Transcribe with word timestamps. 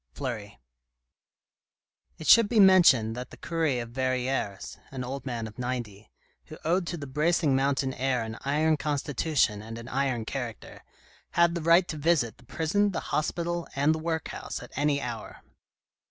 —Fkury 0.15 0.57
It 2.17 2.25
should 2.25 2.49
be 2.49 2.59
mentioned 2.59 3.15
that 3.15 3.29
the 3.29 3.37
cure 3.37 3.79
of 3.83 3.91
Verrieres, 3.91 4.79
an 4.89 5.03
old 5.03 5.27
man 5.27 5.45
of 5.45 5.59
ninety, 5.59 6.09
who 6.45 6.57
owed 6.65 6.87
to 6.87 6.97
the 6.97 7.05
bracing 7.05 7.55
mountain 7.55 7.93
air 7.93 8.23
an 8.23 8.35
iron 8.43 8.77
constitution 8.77 9.61
and 9.61 9.77
an 9.77 9.87
iron 9.87 10.25
character, 10.25 10.81
had 11.33 11.53
the 11.53 11.61
right 11.61 11.87
to 11.87 11.97
visit 11.97 12.39
the 12.39 12.45
prison, 12.45 12.93
the 12.93 12.99
hospital 13.13 13.67
and 13.75 13.93
the 13.93 13.99
workhouse 13.99 14.63
at 14.63 14.71
any 14.75 14.99
hour. 14.99 15.43